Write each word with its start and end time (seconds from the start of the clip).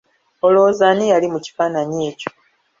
Olowooza 0.45 0.85
ani 0.91 1.05
yali 1.11 1.27
mu 1.33 1.39
kifaanaanyi 1.45 2.01
ekyo? 2.11 2.29